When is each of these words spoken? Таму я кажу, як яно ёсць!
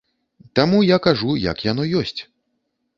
Таму 0.59 0.79
я 0.87 0.97
кажу, 1.09 1.37
як 1.45 1.57
яно 1.71 1.89
ёсць! 2.05 2.21